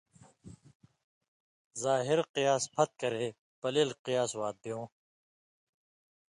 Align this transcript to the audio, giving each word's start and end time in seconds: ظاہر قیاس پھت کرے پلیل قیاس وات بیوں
ظاہر 1.83 2.19
قیاس 2.35 2.63
پھت 2.73 2.89
کرے 3.01 3.25
پلیل 3.61 3.89
قیاس 4.05 4.31
وات 4.39 4.55
بیوں 4.63 4.85